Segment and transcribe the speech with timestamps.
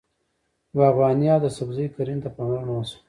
[0.77, 2.99] باغواني او د سبزۍ کرنې ته پاملرنه وشوه.